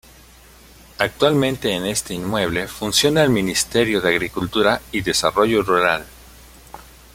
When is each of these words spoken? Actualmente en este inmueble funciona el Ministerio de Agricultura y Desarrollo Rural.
Actualmente 0.97 1.73
en 1.75 1.85
este 1.85 2.15
inmueble 2.15 2.67
funciona 2.67 3.21
el 3.23 3.29
Ministerio 3.29 4.01
de 4.01 4.09
Agricultura 4.09 4.81
y 4.91 5.01
Desarrollo 5.01 5.61
Rural. 5.61 6.07